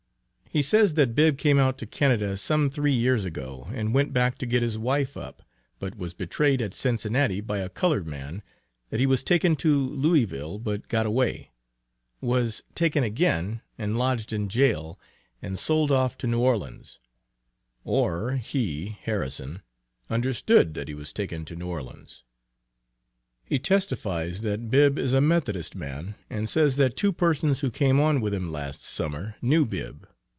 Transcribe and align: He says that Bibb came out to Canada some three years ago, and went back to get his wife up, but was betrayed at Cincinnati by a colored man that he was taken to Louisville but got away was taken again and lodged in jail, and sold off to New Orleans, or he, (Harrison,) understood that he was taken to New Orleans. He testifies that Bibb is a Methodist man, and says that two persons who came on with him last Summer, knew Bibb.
He 0.53 0.61
says 0.61 0.95
that 0.95 1.15
Bibb 1.15 1.37
came 1.37 1.57
out 1.57 1.77
to 1.77 1.85
Canada 1.87 2.35
some 2.35 2.69
three 2.69 2.91
years 2.91 3.23
ago, 3.23 3.69
and 3.73 3.95
went 3.95 4.11
back 4.11 4.37
to 4.39 4.45
get 4.45 4.61
his 4.61 4.77
wife 4.77 5.15
up, 5.15 5.43
but 5.79 5.95
was 5.95 6.13
betrayed 6.13 6.61
at 6.61 6.73
Cincinnati 6.73 7.39
by 7.39 7.59
a 7.59 7.69
colored 7.69 8.05
man 8.05 8.43
that 8.89 8.99
he 8.99 9.05
was 9.05 9.23
taken 9.23 9.55
to 9.55 9.87
Louisville 9.91 10.59
but 10.59 10.89
got 10.89 11.05
away 11.05 11.51
was 12.19 12.63
taken 12.75 13.01
again 13.01 13.61
and 13.77 13.97
lodged 13.97 14.33
in 14.33 14.49
jail, 14.49 14.99
and 15.41 15.57
sold 15.57 15.89
off 15.89 16.17
to 16.17 16.27
New 16.27 16.41
Orleans, 16.41 16.99
or 17.85 18.33
he, 18.35 18.97
(Harrison,) 19.03 19.61
understood 20.09 20.73
that 20.73 20.89
he 20.89 20.93
was 20.93 21.13
taken 21.13 21.45
to 21.45 21.55
New 21.55 21.69
Orleans. 21.69 22.25
He 23.45 23.57
testifies 23.57 24.41
that 24.41 24.69
Bibb 24.69 24.99
is 24.99 25.13
a 25.13 25.21
Methodist 25.21 25.75
man, 25.77 26.15
and 26.29 26.49
says 26.49 26.75
that 26.75 26.97
two 26.97 27.13
persons 27.13 27.61
who 27.61 27.71
came 27.71 28.01
on 28.01 28.19
with 28.19 28.33
him 28.33 28.51
last 28.51 28.83
Summer, 28.83 29.37
knew 29.41 29.65
Bibb. 29.65 30.09